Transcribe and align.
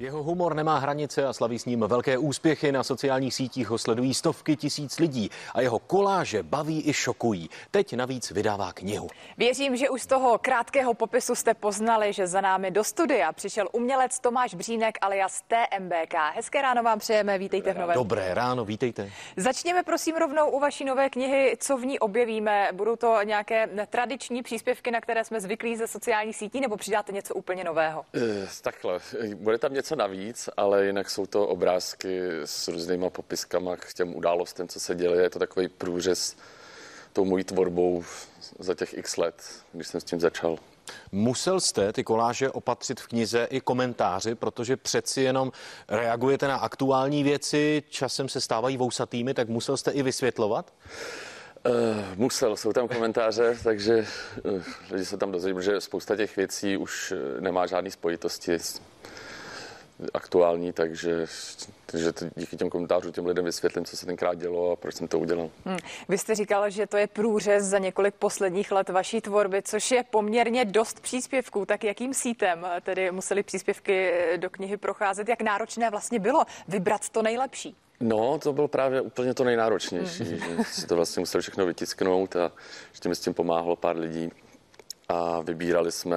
Jeho 0.00 0.22
humor 0.22 0.54
nemá 0.54 0.78
hranice 0.78 1.26
a 1.26 1.32
slaví 1.32 1.58
s 1.58 1.64
ním 1.64 1.80
velké 1.80 2.18
úspěchy. 2.18 2.72
Na 2.72 2.82
sociálních 2.82 3.34
sítích 3.34 3.68
ho 3.68 3.78
sledují 3.78 4.14
stovky 4.14 4.56
tisíc 4.56 4.98
lidí 4.98 5.30
a 5.54 5.60
jeho 5.60 5.78
koláže 5.78 6.42
baví 6.42 6.88
i 6.88 6.92
šokují. 6.92 7.50
Teď 7.70 7.94
navíc 7.96 8.30
vydává 8.30 8.72
knihu. 8.72 9.08
Věřím, 9.38 9.76
že 9.76 9.90
už 9.90 10.02
z 10.02 10.06
toho 10.06 10.38
krátkého 10.38 10.94
popisu 10.94 11.34
jste 11.34 11.54
poznali, 11.54 12.12
že 12.12 12.26
za 12.26 12.40
námi 12.40 12.70
do 12.70 12.84
studia 12.84 13.32
přišel 13.32 13.68
umělec 13.72 14.20
Tomáš 14.20 14.54
Břínek 14.54 14.98
alias 15.00 15.42
TMBK. 15.48 16.14
Hezké 16.34 16.62
ráno 16.62 16.82
vám 16.82 16.98
přejeme, 16.98 17.38
vítejte 17.38 17.72
v 17.74 17.78
novém. 17.78 17.94
Dobré 17.94 18.34
ráno, 18.34 18.64
vítejte. 18.64 19.10
Začněme 19.36 19.82
prosím 19.82 20.16
rovnou 20.16 20.50
u 20.50 20.58
vaší 20.60 20.84
nové 20.84 21.10
knihy. 21.10 21.56
Co 21.60 21.76
v 21.76 21.86
ní 21.86 21.98
objevíme? 21.98 22.68
Budou 22.72 22.96
to 22.96 23.18
nějaké 23.24 23.68
tradiční 23.90 24.42
příspěvky, 24.42 24.90
na 24.90 25.00
které 25.00 25.24
jsme 25.24 25.40
zvyklí 25.40 25.76
ze 25.76 25.86
sociálních 25.86 26.36
sítí, 26.36 26.60
nebo 26.60 26.76
přidáte 26.76 27.12
něco 27.12 27.34
úplně 27.34 27.64
nového? 27.64 28.04
Eh, 28.14 28.48
takhle, 28.62 28.98
bude 29.34 29.58
tam 29.58 29.74
něco 29.74 29.87
navíc, 29.96 30.48
ale 30.56 30.86
jinak 30.86 31.10
jsou 31.10 31.26
to 31.26 31.46
obrázky 31.46 32.20
s 32.44 32.68
různýma 32.68 33.10
popiskama 33.10 33.76
k 33.76 33.94
těm 33.94 34.16
událostem, 34.16 34.68
co 34.68 34.80
se 34.80 34.94
děje. 34.94 35.22
Je 35.22 35.30
to 35.30 35.38
takový 35.38 35.68
průřez 35.68 36.36
tou 37.12 37.24
mojí 37.24 37.44
tvorbou 37.44 38.04
za 38.58 38.74
těch 38.74 38.98
x 38.98 39.16
let, 39.16 39.34
když 39.72 39.88
jsem 39.88 40.00
s 40.00 40.04
tím 40.04 40.20
začal. 40.20 40.58
Musel 41.12 41.60
jste 41.60 41.92
ty 41.92 42.04
koláže 42.04 42.50
opatřit 42.50 43.00
v 43.00 43.06
knize 43.06 43.46
i 43.50 43.60
komentáři, 43.60 44.34
protože 44.34 44.76
přeci 44.76 45.20
jenom 45.20 45.52
reagujete 45.88 46.48
na 46.48 46.56
aktuální 46.56 47.22
věci, 47.22 47.82
časem 47.88 48.28
se 48.28 48.40
stávají 48.40 48.76
vousatými, 48.76 49.34
tak 49.34 49.48
musel 49.48 49.76
jste 49.76 49.90
i 49.90 50.02
vysvětlovat? 50.02 50.72
Uh, 51.66 51.74
musel, 52.16 52.56
jsou 52.56 52.72
tam 52.72 52.88
komentáře, 52.88 53.58
takže 53.64 54.06
uh, 54.44 54.62
lidi 54.90 55.04
se 55.04 55.16
tam 55.16 55.32
dozví, 55.32 55.54
že 55.60 55.80
spousta 55.80 56.16
těch 56.16 56.36
věcí 56.36 56.76
už 56.76 57.14
nemá 57.40 57.66
žádné 57.66 57.90
spojitosti 57.90 58.58
aktuální, 60.14 60.72
takže, 60.72 61.26
takže 61.86 62.12
díky 62.36 62.56
těm 62.56 62.70
komentářům 62.70 63.12
těm 63.12 63.26
lidem 63.26 63.44
vysvětlím, 63.44 63.84
co 63.84 63.96
se 63.96 64.06
tenkrát 64.06 64.38
dělo 64.38 64.72
a 64.72 64.76
proč 64.76 64.94
jsem 64.94 65.08
to 65.08 65.18
udělal. 65.18 65.50
Hmm. 65.64 65.78
Vy 66.08 66.18
jste 66.18 66.34
říkal, 66.34 66.70
že 66.70 66.86
to 66.86 66.96
je 66.96 67.06
průřez 67.06 67.64
za 67.64 67.78
několik 67.78 68.14
posledních 68.14 68.72
let 68.72 68.88
vaší 68.88 69.20
tvorby, 69.20 69.62
což 69.62 69.90
je 69.90 70.04
poměrně 70.10 70.64
dost 70.64 71.00
příspěvků. 71.00 71.66
Tak 71.66 71.84
jakým 71.84 72.14
sítem 72.14 72.66
tedy 72.82 73.10
museli 73.10 73.42
příspěvky 73.42 74.12
do 74.36 74.50
knihy 74.50 74.76
procházet? 74.76 75.28
Jak 75.28 75.42
náročné 75.42 75.90
vlastně 75.90 76.18
bylo 76.18 76.42
vybrat 76.68 77.08
to 77.08 77.22
nejlepší? 77.22 77.76
No, 78.00 78.38
to 78.38 78.52
bylo 78.52 78.68
právě 78.68 79.00
úplně 79.00 79.34
to 79.34 79.44
nejnáročnější, 79.44 80.24
hmm. 80.24 80.56
že 80.56 80.64
si 80.64 80.86
to 80.86 80.96
vlastně 80.96 81.20
museli 81.20 81.42
všechno 81.42 81.66
vytisknout 81.66 82.36
a 82.36 82.52
že 83.02 83.08
mi 83.08 83.14
s 83.14 83.20
tím 83.20 83.34
pomáhalo 83.34 83.76
pár 83.76 83.96
lidí 83.96 84.30
a 85.08 85.40
vybírali 85.40 85.92
jsme 85.92 86.16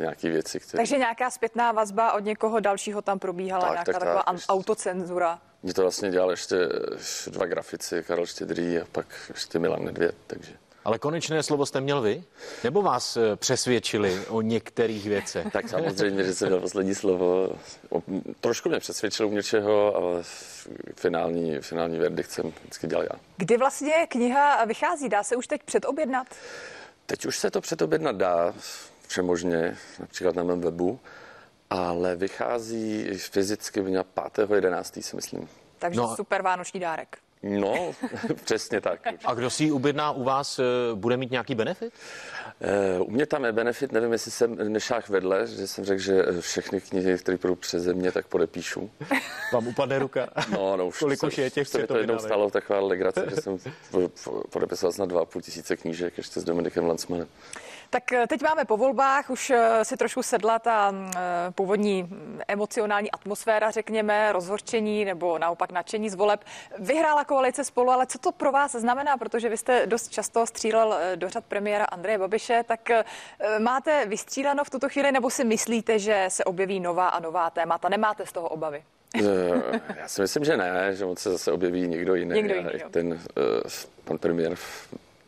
nějaké 0.00 0.30
věci. 0.30 0.60
Které... 0.60 0.78
Takže 0.78 0.98
nějaká 0.98 1.30
zpětná 1.30 1.72
vazba 1.72 2.12
od 2.12 2.24
někoho 2.24 2.60
dalšího 2.60 3.02
tam 3.02 3.18
probíhala, 3.18 3.62
tak, 3.62 3.72
nějaká 3.72 3.92
tak, 3.92 4.00
taková 4.00 4.22
tak, 4.22 4.40
autocenzura. 4.48 5.38
Mě 5.62 5.74
to 5.74 5.82
vlastně 5.82 6.10
dělal 6.10 6.30
ještě 6.30 6.56
dva 7.26 7.46
grafici, 7.46 8.02
Karel 8.02 8.26
Štědrý 8.26 8.78
a 8.78 8.84
pak 8.92 9.06
ještě 9.28 9.58
Milan 9.58 9.84
Nedvěd, 9.84 10.14
takže... 10.26 10.52
Ale 10.84 10.98
konečné 10.98 11.42
slovo 11.42 11.66
jste 11.66 11.80
měl 11.80 12.00
vy? 12.00 12.24
Nebo 12.64 12.82
vás 12.82 13.16
eh, 13.16 13.36
přesvědčili 13.36 14.20
o 14.28 14.42
některých 14.42 15.06
věcech? 15.06 15.46
Tak 15.52 15.68
samozřejmě, 15.68 16.24
že 16.24 16.34
jsem 16.34 16.48
měl 16.48 16.60
poslední 16.60 16.94
slovo. 16.94 17.48
Trošku 18.40 18.68
mě 18.68 18.78
přesvědčil 18.78 19.28
u 19.28 19.32
něčeho, 19.32 19.96
ale 19.96 20.22
finální, 20.94 21.58
finální 21.58 21.98
verdikt 21.98 22.30
jsem 22.30 22.52
vždycky 22.60 22.86
dělal 22.86 23.04
já. 23.04 23.18
Kdy 23.36 23.56
vlastně 23.56 23.92
kniha 24.08 24.64
vychází? 24.64 25.08
Dá 25.08 25.22
se 25.22 25.36
už 25.36 25.46
teď 25.46 25.62
předobjednat? 25.62 26.26
Teď 27.06 27.26
už 27.26 27.38
se 27.38 27.50
to 27.50 27.60
předobjednat 27.60 28.16
dá, 28.16 28.54
všemožně, 29.08 29.76
například 30.00 30.36
na 30.36 30.42
mém 30.42 30.60
webu, 30.60 31.00
ale 31.70 32.16
vychází 32.16 33.18
fyzicky 33.18 33.80
v 33.80 33.88
5.11. 34.02 35.02
si 35.02 35.16
myslím. 35.16 35.48
Takže 35.78 36.00
no. 36.00 36.16
super 36.16 36.42
vánoční 36.42 36.80
dárek. 36.80 37.18
No, 37.42 37.92
přesně 38.44 38.80
tak. 38.80 39.00
A 39.24 39.34
kdo 39.34 39.50
si 39.50 39.64
ji 39.64 39.72
ubědná 39.72 40.12
u 40.12 40.24
vás, 40.24 40.58
eh, 40.58 40.62
bude 40.94 41.16
mít 41.16 41.30
nějaký 41.30 41.54
benefit? 41.54 41.92
Uh, 42.98 43.08
u 43.08 43.10
mě 43.10 43.26
tam 43.26 43.44
je 43.44 43.52
benefit, 43.52 43.92
nevím, 43.92 44.12
jestli 44.12 44.30
jsem 44.30 44.72
nešách 44.72 45.08
vedle, 45.08 45.46
že 45.46 45.66
jsem 45.66 45.84
řekl, 45.84 46.02
že 46.02 46.24
všechny 46.40 46.80
knihy, 46.80 47.18
které 47.18 47.38
půjdou 47.38 47.54
přes 47.54 47.86
mě, 47.86 48.12
tak 48.12 48.26
podepíšu. 48.26 48.90
Vám 49.52 49.66
upadne 49.66 49.98
ruka? 49.98 50.28
No, 50.52 50.76
no 50.76 50.86
už 50.86 50.98
Kolik 50.98 51.22
už 51.22 51.38
je 51.38 51.50
těch, 51.50 51.68
se 51.68 51.86
to 51.86 51.96
jednou 51.96 52.18
stalo 52.18 52.50
taková 52.50 52.80
legrace, 52.80 53.26
že 53.30 53.36
jsem 53.40 53.58
podepisoval 54.50 54.92
na 54.98 55.06
2,5 55.06 55.40
tisíce 55.40 55.76
knížek 55.76 56.18
ještě 56.18 56.40
s 56.40 56.44
Dominikem 56.44 56.86
Lancmanem. 56.86 57.28
Tak 57.92 58.12
eh, 58.12 58.26
teď 58.26 58.42
máme 58.42 58.64
po 58.64 58.76
volbách, 58.76 59.30
už 59.30 59.50
eh, 59.50 59.84
si 59.84 59.96
trošku 59.96 60.22
sedla 60.22 60.58
ta 60.58 60.90
mm, 60.90 61.10
eh, 61.16 61.20
původní 61.50 62.02
mm, 62.02 62.40
emocionální 62.48 63.10
atmosféra, 63.10 63.70
řekněme, 63.70 64.32
rozhorčení 64.32 65.04
nebo 65.04 65.38
naopak 65.38 65.72
nadšení 65.72 66.10
z 66.10 66.14
voleb. 66.14 66.44
Vyhrála 66.78 67.24
koalice 67.24 67.64
spolu, 67.64 67.90
ale 67.90 68.06
co 68.06 68.18
to 68.18 68.32
pro 68.32 68.52
vás 68.52 68.72
znamená, 68.72 69.16
protože 69.16 69.48
vy 69.48 69.56
jste 69.56 69.86
dost 69.86 70.08
často 70.08 70.46
střílel 70.46 70.98
do 71.14 71.28
řad 71.28 71.44
premiéra 71.44 71.84
Andreje 71.84 72.18
Babiše, 72.18 72.64
tak 72.68 72.90
máte 73.58 74.06
vystříleno 74.06 74.64
v 74.64 74.70
tuto 74.70 74.88
chvíli 74.88 75.12
nebo 75.12 75.30
si 75.30 75.44
myslíte, 75.44 75.98
že 75.98 76.24
se 76.28 76.44
objeví 76.44 76.80
nová 76.80 77.08
a 77.08 77.20
nová 77.20 77.50
témata? 77.50 77.88
Nemáte 77.88 78.26
z 78.26 78.32
toho 78.32 78.48
obavy? 78.48 78.82
Já 79.96 80.08
si 80.08 80.20
myslím, 80.20 80.44
že 80.44 80.56
ne, 80.56 80.94
že 80.94 81.04
on 81.04 81.16
se 81.16 81.30
zase 81.30 81.52
objeví 81.52 81.88
někdo 81.88 82.14
jiný. 82.14 82.34
Někdo 82.34 82.54
jiný 82.54 82.70
ten 82.90 83.20
pan 84.04 84.18
premiér 84.18 84.54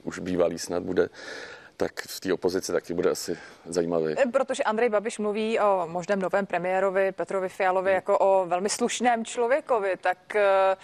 už 0.04 0.18
bývalý 0.18 0.58
snad 0.58 0.82
bude 0.82 1.08
tak 1.84 2.00
v 2.06 2.20
té 2.20 2.32
opozici 2.32 2.72
taky 2.72 2.94
bude 2.94 3.10
asi 3.10 3.38
zajímavý. 3.66 4.14
Eh, 4.18 4.26
protože 4.32 4.62
Andrej 4.62 4.88
Babiš 4.88 5.18
mluví 5.18 5.60
o 5.60 5.86
možném 5.86 6.20
novém 6.20 6.46
premiérovi 6.46 7.12
Petrovi 7.12 7.48
Fialovi 7.48 7.90
hmm. 7.90 7.94
jako 7.94 8.18
o 8.18 8.46
velmi 8.46 8.68
slušném 8.68 9.24
člověkovi, 9.24 9.96
tak 10.00 10.36
eh, 10.36 10.76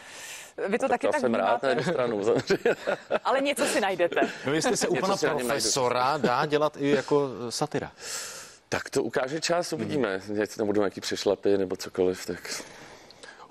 vy 0.69 0.79
to 0.79 0.85
no, 0.85 0.89
taky 0.89 1.09
tak 1.09 1.21
jsem 1.21 1.35
rád 1.35 1.63
na 1.63 1.69
jednu 1.69 1.85
stranu. 1.85 2.23
Ale 3.25 3.41
něco 3.41 3.65
si 3.65 3.81
najdete. 3.81 4.21
No 4.47 4.53
jestli 4.53 4.77
se 4.77 4.89
u 4.89 4.97
pana 4.97 5.17
profesora 5.17 6.17
dá 6.17 6.47
dělat 6.47 6.77
i 6.77 6.91
jako 6.91 7.29
satira. 7.51 7.93
Tak 8.69 8.91
to 8.91 9.03
ukáže 9.03 9.41
čas, 9.41 9.73
uvidíme. 9.73 10.21
Hmm. 10.27 10.41
Jestli 10.41 10.57
tam 10.57 10.67
budou 10.67 10.81
nějaký 10.81 11.01
přešlapy 11.01 11.59
nebo 11.59 11.77
cokoliv, 11.77 12.27
tak 12.27 12.63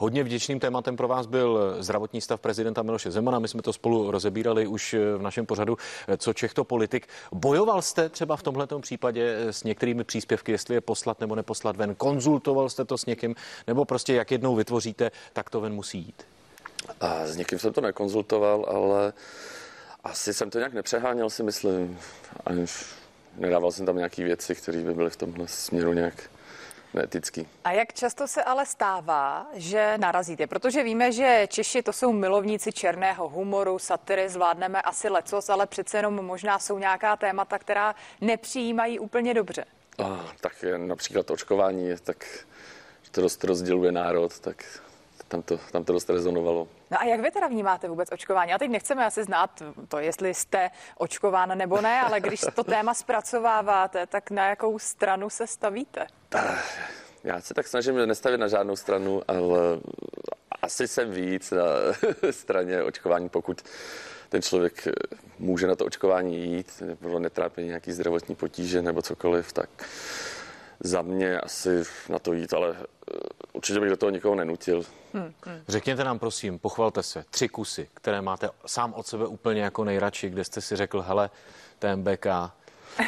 Hodně 0.01 0.23
vděčným 0.23 0.59
tématem 0.59 0.97
pro 0.97 1.07
vás 1.07 1.25
byl 1.25 1.75
zdravotní 1.79 2.21
stav 2.21 2.39
prezidenta 2.39 2.81
Miloše 2.81 3.11
Zemana. 3.11 3.39
My 3.39 3.47
jsme 3.47 3.61
to 3.61 3.73
spolu 3.73 4.11
rozebírali 4.11 4.67
už 4.67 4.95
v 5.17 5.21
našem 5.21 5.45
pořadu, 5.45 5.77
co 6.17 6.33
Čechto 6.33 6.63
politik. 6.63 7.07
Bojoval 7.31 7.81
jste 7.81 8.09
třeba 8.09 8.35
v 8.35 8.43
tomhle 8.43 8.67
případě 8.81 9.35
s 9.51 9.63
některými 9.63 10.03
příspěvky, 10.03 10.51
jestli 10.51 10.75
je 10.75 10.81
poslat 10.81 11.19
nebo 11.19 11.35
neposlat 11.35 11.75
ven? 11.75 11.95
Konzultoval 11.95 12.69
jste 12.69 12.85
to 12.85 12.97
s 12.97 13.05
někým? 13.05 13.35
Nebo 13.67 13.85
prostě 13.85 14.13
jak 14.13 14.31
jednou 14.31 14.55
vytvoříte, 14.55 15.11
tak 15.33 15.49
to 15.49 15.61
ven 15.61 15.73
musí 15.73 15.97
jít? 15.97 16.23
A 17.01 17.25
s 17.25 17.35
někým 17.35 17.59
jsem 17.59 17.73
to 17.73 17.81
nekonzultoval, 17.81 18.65
ale 18.67 19.13
asi 20.03 20.33
jsem 20.33 20.49
to 20.49 20.57
nějak 20.57 20.73
nepřeháněl, 20.73 21.29
si 21.29 21.43
myslím. 21.43 21.99
A 22.45 22.49
nedával 23.37 23.71
jsem 23.71 23.85
tam 23.85 23.97
nějaké 23.97 24.23
věci, 24.23 24.55
které 24.55 24.81
by 24.81 24.93
byly 24.93 25.09
v 25.09 25.15
tomhle 25.15 25.47
směru 25.47 25.93
nějak 25.93 26.29
neetický. 26.93 27.47
A 27.63 27.71
jak 27.71 27.93
často 27.93 28.27
se 28.27 28.43
ale 28.43 28.65
stává, 28.65 29.47
že 29.53 29.93
narazíte? 29.97 30.47
Protože 30.47 30.83
víme, 30.83 31.11
že 31.11 31.47
Češi 31.49 31.81
to 31.81 31.93
jsou 31.93 32.11
milovníci 32.13 32.71
černého 32.71 33.29
humoru, 33.29 33.79
satiry, 33.79 34.29
zvládneme 34.29 34.81
asi 34.81 35.09
lecos, 35.09 35.49
ale 35.49 35.67
přece 35.67 35.97
jenom 35.97 36.25
možná 36.25 36.59
jsou 36.59 36.77
nějaká 36.77 37.15
témata, 37.15 37.59
která 37.59 37.95
nepřijímají 38.21 38.99
úplně 38.99 39.33
dobře. 39.33 39.65
A, 40.03 40.25
tak 40.41 40.65
například 40.77 41.31
očkování, 41.31 41.89
tak 42.03 42.25
to 43.11 43.21
dost 43.21 43.43
rozděluje 43.43 43.91
národ, 43.91 44.39
tak 44.39 44.63
tam 45.29 45.41
to, 45.41 45.57
tam 45.71 45.83
to 45.83 45.93
dost 45.93 46.09
rezonovalo. 46.09 46.67
No 46.91 47.01
a 47.01 47.03
jak 47.03 47.19
vy 47.19 47.31
teda 47.31 47.47
vnímáte 47.47 47.87
vůbec 47.89 48.09
očkování? 48.11 48.53
A 48.53 48.57
teď 48.57 48.71
nechceme 48.71 49.05
asi 49.05 49.23
znát 49.23 49.63
to, 49.87 49.99
jestli 49.99 50.33
jste 50.33 50.69
očkován 50.97 51.57
nebo 51.57 51.81
ne, 51.81 52.01
ale 52.01 52.19
když 52.19 52.41
to 52.55 52.63
téma 52.63 52.93
zpracováváte, 52.93 54.07
tak 54.07 54.31
na 54.31 54.49
jakou 54.49 54.79
stranu 54.79 55.29
se 55.29 55.47
stavíte? 55.47 56.07
Já 57.23 57.41
se 57.41 57.53
tak 57.53 57.67
snažím 57.67 57.95
nestavit 57.95 58.39
na 58.39 58.47
žádnou 58.47 58.75
stranu, 58.75 59.21
ale 59.27 59.59
asi 60.61 60.87
jsem 60.87 61.11
víc 61.11 61.51
na 61.51 61.63
straně 62.31 62.83
očkování, 62.83 63.29
pokud 63.29 63.61
ten 64.29 64.41
člověk 64.41 64.87
může 65.39 65.67
na 65.67 65.75
to 65.75 65.85
očkování 65.85 66.37
jít, 66.37 66.83
nebo 67.01 67.19
netrápí 67.19 67.63
nějaký 67.63 67.91
zdravotní 67.91 68.35
potíže 68.35 68.81
nebo 68.81 69.01
cokoliv, 69.01 69.53
tak 69.53 69.69
za 70.79 71.01
mě 71.01 71.39
asi 71.39 71.83
na 72.09 72.19
to 72.19 72.33
jít, 72.33 72.53
ale 72.53 72.75
eh, 72.79 73.17
určitě 73.53 73.79
bych 73.79 73.89
do 73.89 73.97
toho 73.97 74.09
nikoho 74.09 74.35
nenutil. 74.35 74.83
Hmm, 75.13 75.33
hmm. 75.45 75.61
Řekněte 75.67 76.03
nám 76.03 76.19
prosím, 76.19 76.59
pochvalte 76.59 77.03
se, 77.03 77.25
tři 77.29 77.49
kusy, 77.49 77.87
které 77.93 78.21
máte 78.21 78.49
sám 78.65 78.93
od 78.93 79.07
sebe 79.07 79.27
úplně 79.27 79.61
jako 79.61 79.83
nejradši, 79.83 80.29
kde 80.29 80.43
jste 80.43 80.61
si 80.61 80.75
řekl, 80.75 81.01
hele, 81.01 81.29
TMBK, 81.79 82.25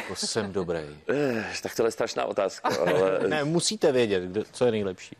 to 0.08 0.14
jsem 0.14 0.52
dobrý. 0.52 0.80
Eh, 1.08 1.44
tak 1.62 1.76
to 1.76 1.84
je 1.84 1.90
strašná 1.90 2.24
otázka. 2.24 2.68
Ale... 2.80 3.28
ne, 3.28 3.44
musíte 3.44 3.92
vědět, 3.92 4.22
co 4.52 4.64
je 4.64 4.70
nejlepší. 4.70 5.16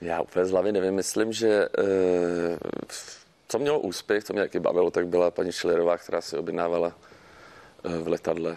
Já 0.00 0.20
úplně 0.20 0.44
z 0.44 0.50
hlavy 0.50 0.72
nevím, 0.72 0.94
myslím, 0.94 1.32
že 1.32 1.68
eh, 1.78 2.58
co 3.48 3.58
mělo 3.58 3.80
úspěch, 3.80 4.24
co 4.24 4.32
mě 4.32 4.42
taky 4.42 4.60
bavilo, 4.60 4.90
tak 4.90 5.06
byla 5.06 5.30
paní 5.30 5.52
Šilerová, 5.52 5.98
která 5.98 6.20
si 6.20 6.36
objednávala 6.36 6.92
v 7.84 8.08
letadle 8.08 8.56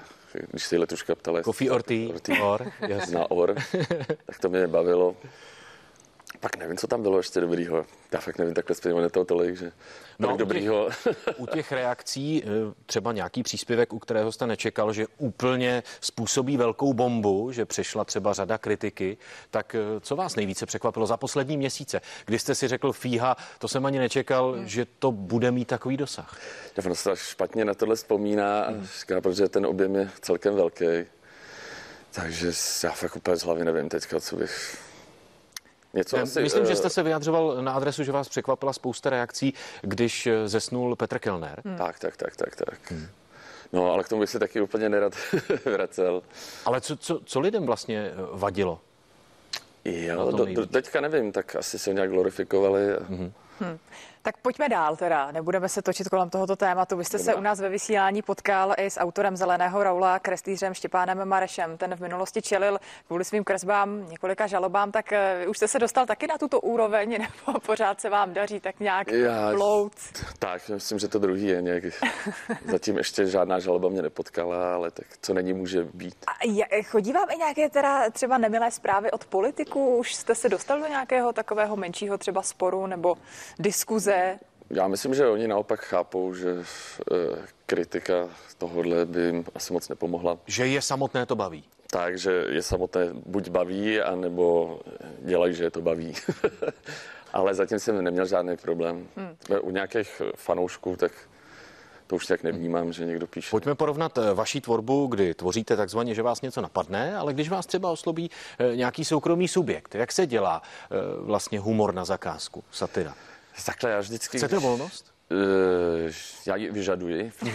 když 0.50 0.64
si 0.64 0.78
letuška 0.78 1.16
ptala... 1.16 1.42
Coffee 1.42 1.72
or 1.72 1.84
tea? 1.84 2.14
Or, 2.42 2.72
yes. 2.88 3.12
Na 3.12 3.32
or, 3.32 3.56
tak 4.26 4.40
to 4.40 4.50
mě 4.50 4.68
bavilo. 4.68 5.16
Nevím, 6.60 6.78
co 6.78 6.88
tam 6.88 7.02
bylo 7.02 7.18
ještě 7.18 7.42
dobrýho. 7.42 7.86
Já 8.12 8.20
fakt 8.20 8.38
nevím, 8.38 8.54
takhle 8.54 8.76
zpět 8.76 9.12
toho 9.12 9.26
tolik, 9.26 9.58
že 9.58 9.72
no, 10.20 10.28
tak 10.28 10.38
dobrýho. 10.38 10.86
U 10.86 10.90
těch, 10.90 11.18
u 11.38 11.46
těch 11.46 11.72
reakcí 11.72 12.44
eh, 12.44 12.48
třeba 12.86 13.12
nějaký 13.12 13.44
příspěvek, 13.44 13.94
u 13.94 14.00
kterého 14.00 14.32
jste 14.32 14.48
nečekal, 14.48 14.94
že 14.94 15.08
úplně 15.18 15.84
způsobí 16.02 16.58
velkou 16.58 16.94
bombu, 16.94 17.52
že 17.52 17.66
přišla 17.66 18.06
třeba 18.06 18.34
řada 18.34 18.58
kritiky, 18.58 19.18
tak 19.52 19.76
eh, 19.76 20.00
co 20.00 20.16
vás 20.16 20.36
nejvíce 20.36 20.66
překvapilo 20.66 21.06
za 21.06 21.18
poslední 21.18 21.58
měsíce, 21.58 22.02
kdy 22.26 22.40
jste 22.40 22.56
si 22.56 22.68
řekl 22.68 22.92
fíha, 22.92 23.38
to 23.60 23.68
jsem 23.68 23.86
ani 23.86 24.00
nečekal, 24.00 24.52
hmm. 24.52 24.68
že 24.68 24.86
to 25.00 25.12
bude 25.12 25.52
mít 25.52 25.68
takový 25.68 25.98
dosah? 25.98 26.38
Já 26.78 26.96
se 26.96 27.12
špatně 27.16 27.66
na 27.66 27.74
tohle 27.74 27.96
vzpomíná, 27.96 28.68
hmm. 28.68 28.88
říká, 29.00 29.22
protože 29.22 29.50
ten 29.50 29.66
objem 29.66 29.96
je 29.96 30.10
celkem 30.22 30.56
velký. 30.56 30.86
Takže 32.12 32.52
já 32.84 32.92
fakt 32.92 33.16
úplně 33.16 33.38
z 33.38 33.44
hlavy 33.44 33.66
nevím 33.66 33.90
teďka, 33.90 34.20
co 34.20 34.36
bych 34.36 34.78
Něco 35.98 36.18
asi, 36.18 36.42
Myslím, 36.42 36.64
uh... 36.64 36.70
že 36.70 36.76
jste 36.76 36.90
se 36.90 37.04
vyjadřoval 37.04 37.62
na 37.62 37.72
adresu, 37.72 38.04
že 38.04 38.12
vás 38.12 38.30
překvapila 38.30 38.74
spousta 38.74 39.10
reakcí, 39.10 39.54
když 39.82 40.28
eh, 40.28 40.48
zesnul 40.48 40.96
Petr 40.96 41.20
Kellner. 41.20 41.62
Hmm. 41.66 41.78
Tak, 41.78 42.00
tak, 42.00 42.18
tak, 42.18 42.36
tak, 42.36 42.56
tak. 42.56 42.92
Hmm. 42.92 43.08
No, 43.74 43.92
ale 43.92 44.04
k 44.04 44.10
tomu 44.10 44.20
bych 44.20 44.30
se 44.30 44.40
taky 44.40 44.62
úplně 44.62 44.90
nerad 44.90 45.14
vracel. 45.66 46.22
Ale 46.66 46.82
co, 46.82 46.98
co, 46.98 47.20
co 47.26 47.40
lidem 47.40 47.66
vlastně 47.66 48.00
eh, 48.00 48.14
vadilo? 48.32 48.80
Jo, 49.86 50.32
do, 50.32 50.46
do, 50.46 50.66
teďka 50.66 51.02
nevím, 51.02 51.32
tak 51.32 51.56
asi 51.56 51.80
se 51.80 51.94
nějak 51.94 52.10
glorifikovali. 52.10 52.82
Hmm. 53.10 53.32
Hmm. 53.60 53.80
Tak 54.28 54.38
pojďme 54.38 54.70
dál 54.70 54.96
teda, 54.96 55.32
nebudeme 55.32 55.70
se 55.70 55.82
točit 55.82 56.10
kolem 56.10 56.30
tohoto 56.30 56.56
tématu. 56.56 56.98
Vy 56.98 57.06
jste 57.06 57.20
se 57.20 57.36
u 57.36 57.42
nás 57.42 57.60
ve 57.60 57.70
vysílání 57.70 58.22
potkal 58.22 58.74
i 58.78 58.90
s 58.90 59.00
autorem 59.00 59.36
Zeleného 59.36 59.84
Raula, 59.84 60.20
kreslířem 60.20 60.74
Štěpánem 60.74 61.26
Marešem. 61.26 61.78
Ten 61.78 61.96
v 61.96 62.00
minulosti 62.00 62.42
čelil 62.42 62.80
kvůli 63.08 63.26
svým 63.26 63.44
kresbám 63.44 64.10
několika 64.10 64.48
žalobám, 64.48 64.92
tak 64.92 65.06
uh, 65.44 65.50
už 65.50 65.58
jste 65.58 65.68
se 65.68 65.80
dostal 65.80 66.06
taky 66.06 66.28
na 66.28 66.38
tuto 66.38 66.62
úroveň, 66.62 67.12
nebo 67.48 67.60
pořád 67.60 68.02
se 68.02 68.10
vám 68.10 68.34
daří 68.34 68.60
tak 68.60 68.80
nějak 68.80 69.12
Já, 69.12 69.52
plout? 69.52 69.94
Tak, 70.40 70.70
myslím, 70.70 71.00
že 71.00 71.08
to 71.08 71.20
druhý 71.20 71.48
je 71.48 71.62
nějak. 71.62 71.84
Zatím 72.66 72.98
ještě 72.98 73.26
žádná 73.26 73.60
žaloba 73.60 73.90
mě 73.90 74.02
nepotkala, 74.02 74.74
ale 74.74 74.92
tak 74.92 75.08
co 75.22 75.34
není, 75.34 75.54
může 75.54 75.84
být. 75.84 76.16
A 76.28 76.32
je, 76.46 76.84
chodí 76.84 77.14
vám 77.14 77.32
i 77.32 77.38
nějaké 77.38 77.70
teda 77.70 78.10
třeba 78.10 78.38
nemilé 78.38 78.72
zprávy 78.72 79.12
od 79.12 79.26
politiků? 79.26 79.98
Už 79.98 80.16
jste 80.16 80.36
se 80.36 80.50
dostal 80.50 80.80
do 80.80 80.88
nějakého 80.88 81.34
takového 81.34 81.76
menšího 81.76 82.18
třeba 82.18 82.42
sporu 82.42 82.88
nebo 82.88 83.16
diskuze? 83.60 84.17
Já 84.70 84.88
myslím, 84.88 85.14
že 85.14 85.28
oni 85.28 85.48
naopak 85.48 85.80
chápou, 85.80 86.34
že 86.34 86.56
eh, 86.58 87.16
kritika 87.66 88.30
tohohle 88.58 89.06
by 89.06 89.22
jim 89.22 89.46
asi 89.56 89.74
moc 89.74 89.90
nepomohla. 89.90 90.38
Že 90.46 90.68
je 90.68 90.82
samotné 90.82 91.26
to 91.26 91.36
baví. 91.36 91.64
Takže 91.92 92.46
je 92.50 92.62
samotné 92.62 93.10
buď 93.26 93.50
baví, 93.50 94.02
anebo 94.02 94.80
dělají, 95.20 95.54
že 95.54 95.64
je 95.64 95.72
to 95.72 95.82
baví. 95.82 96.14
Ale 97.34 97.54
zatím 97.54 97.80
jsem 97.80 98.04
neměl 98.04 98.26
žádný 98.26 98.58
problém. 98.58 99.08
Hmm. 99.16 99.36
U 99.62 99.72
nějakých 99.72 100.22
fanoušků, 100.36 100.96
tak 100.96 101.12
to 102.08 102.16
už 102.16 102.26
tak 102.26 102.44
nevnímám, 102.44 102.94
že 102.94 103.06
někdo 103.06 103.28
píše. 103.28 103.52
Pojďme 103.52 103.76
porovnat 103.76 104.18
eh, 104.18 104.34
vaší 104.34 104.62
tvorbu, 104.62 105.08
kdy 105.08 105.34
tvoříte 105.34 105.76
takzvaně, 105.76 106.16
že 106.16 106.24
vás 106.24 106.42
něco 106.42 106.62
napadne, 106.62 107.18
ale 107.18 107.34
když 107.34 107.50
vás 107.50 107.66
třeba 107.66 107.92
oslobí 107.92 108.32
eh, 108.60 108.76
nějaký 108.76 109.06
soukromý 109.06 109.48
subjekt, 109.48 109.96
jak 109.96 110.12
se 110.12 110.28
dělá 110.28 110.62
vlastně 111.20 111.60
humor 111.60 111.94
na 111.94 112.06
zakázku, 112.06 112.64
satira? 112.72 113.16
Takhle 113.66 113.92
já 113.92 114.00
vždycky... 114.00 114.38
Chcete 114.38 114.60
volnost? 114.60 115.14
Uh, 115.32 116.12
já 116.46 116.56
ji 116.56 116.72
vyžaduji. 116.72 117.32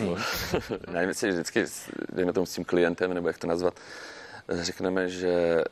Nevím, 0.92 1.08
jestli 1.08 1.30
vždycky, 1.30 1.64
dejme 2.12 2.32
tomu 2.32 2.46
s 2.46 2.54
tím 2.54 2.64
klientem, 2.64 3.14
nebo 3.14 3.28
jak 3.28 3.38
to 3.38 3.46
nazvat, 3.46 3.74
řekneme, 4.48 5.08
že 5.08 5.28
eh, 5.28 5.64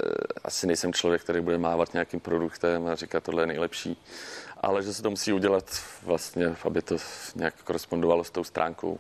asi 0.45 0.67
nejsem 0.67 0.93
člověk, 0.93 1.23
který 1.23 1.41
bude 1.41 1.59
mávat 1.59 1.93
nějakým 1.93 2.21
produktem 2.21 2.87
a 2.87 2.95
říkat, 2.95 3.25
tohle 3.25 3.43
je 3.43 3.47
nejlepší, 3.47 4.03
ale 4.61 4.83
že 4.83 4.95
se 4.95 5.03
to 5.03 5.11
musí 5.11 5.33
udělat 5.33 5.65
vlastně, 6.03 6.57
aby 6.65 6.83
to 6.83 6.97
nějak 7.35 7.55
korespondovalo 7.65 8.25
s 8.25 8.31
tou 8.31 8.45
stránkou 8.45 8.99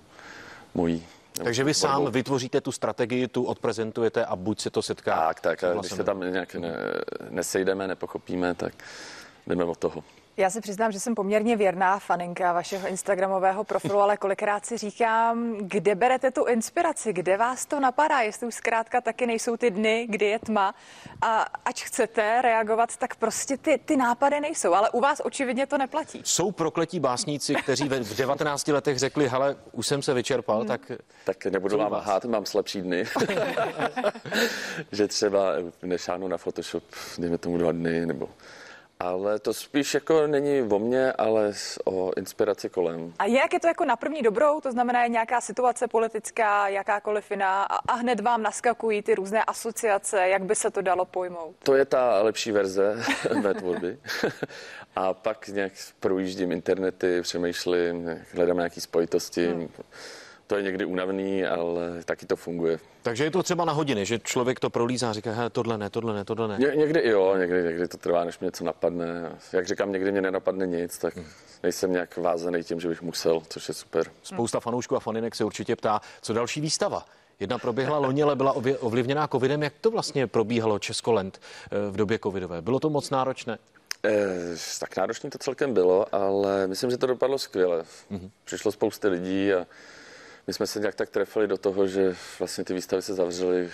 mojí. 0.74 1.06
Takže 1.32 1.64
vy 1.64 1.74
sám 1.74 2.12
vytvoříte 2.12 2.60
tu 2.60 2.72
strategii, 2.72 3.28
tu 3.28 3.44
odprezentujete 3.44 4.24
a 4.24 4.36
buď 4.36 4.60
se 4.60 4.70
to 4.70 4.82
setká. 4.82 5.26
Tak, 5.26 5.40
tak, 5.40 5.64
a 5.64 5.74
když 5.74 5.92
se 5.92 6.04
tam 6.04 6.20
nějak 6.32 6.54
ne, 6.54 6.74
nesejdeme, 7.30 7.88
nepochopíme, 7.88 8.54
tak 8.54 8.74
jdeme 9.46 9.64
od 9.64 9.78
toho. 9.78 10.04
Já 10.36 10.50
se 10.50 10.60
přiznám, 10.60 10.92
že 10.92 11.00
jsem 11.00 11.14
poměrně 11.14 11.56
věrná 11.56 11.98
faninka 11.98 12.52
vašeho 12.52 12.88
Instagramového 12.88 13.64
profilu, 13.64 13.98
ale 13.98 14.16
kolikrát 14.16 14.66
si 14.66 14.78
říkám, 14.78 15.54
kde 15.60 15.94
berete 15.94 16.30
tu 16.30 16.44
inspiraci, 16.44 17.12
kde 17.12 17.36
vás 17.36 17.66
to 17.66 17.80
napadá, 17.80 18.20
jestli 18.20 18.46
už 18.46 18.54
zkrátka 18.54 19.00
taky 19.00 19.26
nejsou 19.26 19.56
ty 19.56 19.70
dny, 19.70 20.06
kdy 20.10 20.26
je 20.26 20.38
tma 20.38 20.74
a 21.22 21.46
ať 21.64 21.82
chcete 21.82 22.42
reagovat, 22.42 22.96
tak 22.96 23.14
prostě 23.14 23.56
ty, 23.56 23.80
ty 23.84 23.96
nápady 23.96 24.40
nejsou, 24.40 24.74
ale 24.74 24.90
u 24.90 25.00
vás 25.00 25.20
očividně 25.24 25.66
to 25.66 25.78
neplatí. 25.78 26.22
Jsou 26.24 26.52
prokletí 26.52 27.00
básníci, 27.00 27.54
kteří 27.54 27.88
v 27.88 28.16
19 28.16 28.68
letech 28.68 28.98
řekli, 28.98 29.28
hele, 29.28 29.56
už 29.72 29.86
jsem 29.86 30.02
se 30.02 30.14
vyčerpal, 30.14 30.58
hmm. 30.58 30.68
tak... 30.68 30.92
Tak 31.24 31.46
nebudu 31.46 31.78
vám 31.78 31.92
lhát, 31.92 32.24
mám 32.24 32.46
slabší 32.46 32.82
dny. 32.82 33.04
že 34.92 35.08
třeba 35.08 35.52
nešáhnu 35.82 36.28
na 36.28 36.38
Photoshop, 36.38 36.84
dejme 37.18 37.38
tomu 37.38 37.58
dva 37.58 37.72
dny, 37.72 38.06
nebo 38.06 38.28
ale 39.00 39.38
to 39.38 39.54
spíš 39.54 39.94
jako 39.94 40.26
není 40.26 40.62
o 40.62 40.78
mně, 40.78 41.12
ale 41.12 41.52
o 41.84 42.12
inspiraci 42.16 42.68
kolem. 42.68 43.12
A 43.18 43.24
jak 43.24 43.52
je 43.52 43.60
to 43.60 43.66
jako 43.66 43.84
na 43.84 43.96
první 43.96 44.22
dobrou? 44.22 44.60
To 44.60 44.72
znamená, 44.72 45.02
je 45.02 45.08
nějaká 45.08 45.40
situace 45.40 45.88
politická, 45.88 46.68
jakákoliv 46.68 47.30
jiná 47.30 47.62
a, 47.62 47.76
a 47.76 47.92
hned 47.94 48.20
vám 48.20 48.42
naskakují 48.42 49.02
ty 49.02 49.14
různé 49.14 49.44
asociace, 49.44 50.28
jak 50.28 50.42
by 50.42 50.54
se 50.54 50.70
to 50.70 50.82
dalo 50.82 51.04
pojmout? 51.04 51.54
To 51.62 51.74
je 51.74 51.84
ta 51.84 52.22
lepší 52.22 52.52
verze 52.52 53.02
mé 53.42 53.54
tvorby. 53.54 53.98
a 54.96 55.14
pak 55.14 55.48
nějak 55.48 55.72
projíždím 56.00 56.52
internety, 56.52 57.22
přemýšlím, 57.22 58.20
hledám 58.34 58.56
nějaké 58.56 58.80
spojitosti. 58.80 59.46
Hmm 59.46 59.68
to 60.50 60.56
je 60.56 60.62
někdy 60.62 60.84
únavný, 60.84 61.44
ale 61.44 62.02
taky 62.04 62.26
to 62.26 62.36
funguje. 62.36 62.78
Takže 63.02 63.24
je 63.24 63.30
to 63.30 63.42
třeba 63.42 63.64
na 63.64 63.72
hodiny, 63.72 64.06
že 64.06 64.18
člověk 64.18 64.60
to 64.60 64.70
prolízá 64.70 65.10
a 65.10 65.12
říká, 65.12 65.32
hele, 65.32 65.50
tohle 65.50 65.78
ne, 65.78 65.90
tohle 65.90 66.14
ne, 66.14 66.24
tohle 66.24 66.48
ne. 66.48 66.56
Ně, 66.58 66.72
někdy 66.76 67.08
jo, 67.08 67.36
někdy, 67.38 67.62
někdy 67.62 67.88
to 67.88 67.96
trvá, 67.96 68.24
než 68.24 68.38
mě 68.38 68.46
něco 68.46 68.64
napadne. 68.64 69.32
Jak 69.52 69.66
říkám, 69.66 69.92
někdy 69.92 70.12
mě 70.12 70.20
nenapadne 70.20 70.66
nic, 70.66 70.98
tak 70.98 71.16
hmm. 71.16 71.26
nejsem 71.62 71.92
nějak 71.92 72.16
vázaný 72.16 72.62
tím, 72.62 72.80
že 72.80 72.88
bych 72.88 73.02
musel, 73.02 73.42
což 73.48 73.68
je 73.68 73.74
super. 73.74 74.06
Spousta 74.22 74.60
fanoušků 74.60 74.96
a 74.96 75.00
faninek 75.00 75.34
se 75.34 75.44
určitě 75.44 75.76
ptá, 75.76 76.00
co 76.22 76.32
další 76.32 76.60
výstava. 76.60 77.04
Jedna 77.40 77.58
proběhla 77.58 77.98
loni, 77.98 78.22
ale 78.22 78.36
byla 78.36 78.52
ovlivněná 78.80 79.28
covidem. 79.28 79.62
Jak 79.62 79.72
to 79.80 79.90
vlastně 79.90 80.26
probíhalo 80.26 80.78
Českolent 80.78 81.40
eh, 81.40 81.90
v 81.90 81.96
době 81.96 82.18
covidové? 82.18 82.62
Bylo 82.62 82.80
to 82.80 82.90
moc 82.90 83.10
náročné? 83.10 83.58
Eh, 84.04 84.56
tak 84.80 84.96
náročné 84.96 85.30
to 85.30 85.38
celkem 85.38 85.74
bylo, 85.74 86.14
ale 86.14 86.66
myslím, 86.66 86.90
že 86.90 86.96
to 86.96 87.06
dopadlo 87.06 87.38
skvěle. 87.38 87.84
Mm-hmm. 88.10 88.30
Přišlo 88.44 88.72
spousty 88.72 89.08
lidí 89.08 89.52
a 89.52 89.66
my 90.50 90.54
jsme 90.54 90.66
se 90.66 90.80
nějak 90.80 90.94
tak 90.94 91.10
trefili 91.10 91.46
do 91.46 91.58
toho, 91.58 91.86
že 91.86 92.16
vlastně 92.38 92.64
ty 92.64 92.74
výstavy 92.74 93.02
se 93.02 93.14
zavřely, 93.14 93.70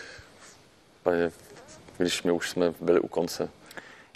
když 1.96 2.22
my 2.22 2.32
už 2.32 2.50
jsme 2.50 2.74
byli 2.80 3.00
u 3.00 3.08
konce. 3.08 3.48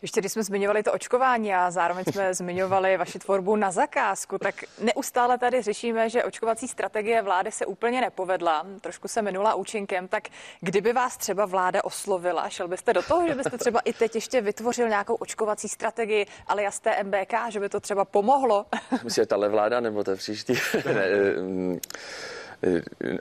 Ještě 0.02 0.21
když 0.21 0.33
jsme 0.33 0.43
zmiňovali 0.43 0.83
to 0.83 0.93
očkování 0.93 1.55
a 1.55 1.71
zároveň 1.71 2.05
jsme 2.05 2.35
zmiňovali 2.40 2.97
vaši 2.97 3.19
tvorbu 3.19 3.57
na 3.57 3.71
zakázku, 3.71 4.38
tak 4.38 4.55
neustále 4.79 5.38
tady 5.38 5.62
řešíme, 5.62 6.11
že 6.11 6.25
očkovací 6.25 6.69
strategie 6.69 7.23
vlády 7.23 7.52
se 7.52 7.67
úplně 7.67 8.00
nepovedla, 8.00 8.67
trošku 8.81 9.09
se 9.09 9.23
minula 9.23 9.55
účinkem, 9.55 10.09
tak 10.09 10.29
kdyby 10.61 10.93
vás 10.93 11.17
třeba 11.17 11.47
vláda 11.47 11.85
oslovila, 11.85 12.49
šel 12.49 12.69
byste 12.69 12.93
do 12.93 13.02
toho, 13.02 13.29
že 13.29 13.35
byste 13.35 13.59
třeba 13.59 13.81
i 13.81 13.93
teď 13.93 14.14
ještě 14.14 14.40
vytvořil 14.40 14.88
nějakou 14.88 15.14
očkovací 15.14 15.69
strategii 15.69 16.26
alias 16.47 16.81
MBK, 17.02 17.35
že 17.49 17.61
by 17.61 17.69
to 17.69 17.81
třeba 17.81 18.05
pomohlo? 18.05 18.67
Myslíte, 19.05 19.26
tahle 19.26 19.49
vláda 19.49 19.81
nebo 19.81 20.05
ta 20.05 20.17
příští? 20.17 20.52
ne, 20.85 21.09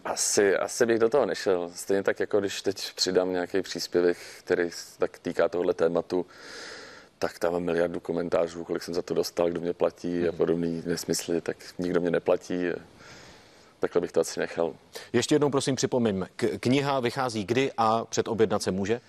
asi, 0.05 0.55
asi 0.55 0.85
bych 0.85 0.99
do 0.99 1.09
toho 1.09 1.25
nešel. 1.25 1.71
Stejně 1.75 2.03
tak, 2.03 2.19
jako 2.19 2.39
když 2.39 2.61
teď 2.61 2.93
přidám 2.95 3.31
nějaký 3.31 3.61
příspěvek, 3.61 4.17
který 4.39 4.69
tak 4.97 5.19
týká 5.19 5.49
tohle 5.49 5.73
tématu, 5.73 6.25
tak 7.19 7.39
tam 7.39 7.53
mám 7.53 7.63
miliardu 7.63 7.99
komentářů, 7.99 8.63
kolik 8.63 8.83
jsem 8.83 8.93
za 8.93 9.01
to 9.01 9.13
dostal, 9.13 9.49
kdo 9.49 9.61
mě 9.61 9.73
platí 9.73 10.27
a 10.27 10.29
hmm. 10.29 10.37
podobný 10.37 10.83
nesmysly, 10.85 11.41
tak 11.41 11.57
nikdo 11.79 12.01
mě 12.01 12.11
neplatí. 12.11 12.65
Takhle 13.79 14.01
bych 14.01 14.11
to 14.11 14.19
asi 14.19 14.39
nechal. 14.39 14.73
Ještě 15.13 15.35
jednou 15.35 15.49
prosím 15.49 15.75
připomeň, 15.75 16.25
kniha 16.59 16.99
vychází 16.99 17.43
kdy 17.43 17.71
a 17.77 18.05
před 18.05 18.27
objednat 18.27 18.63
se 18.63 18.71
může? 18.71 19.01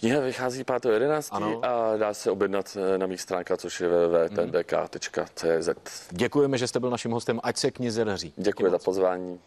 Kniha 0.00 0.20
vychází 0.20 0.64
5.11. 0.64 1.60
a 1.62 1.96
dá 1.96 2.14
se 2.14 2.30
objednat 2.30 2.76
eh, 2.94 2.98
na 2.98 3.06
mých 3.06 3.20
stránkách, 3.20 3.58
což 3.58 3.80
je 3.80 3.88
www.tnbk.cz. 3.88 5.68
Děkujeme, 6.10 6.58
že 6.58 6.68
jste 6.68 6.80
byl 6.80 6.90
naším 6.90 7.10
hostem, 7.10 7.40
ať 7.42 7.56
se 7.56 7.70
knize 7.70 8.04
daří. 8.04 8.32
Děkuji 8.36 8.70
za 8.70 8.78
pozvání. 8.78 9.40